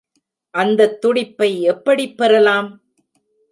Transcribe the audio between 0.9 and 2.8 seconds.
துடிப்பை எப்படிப் பெறலாம்?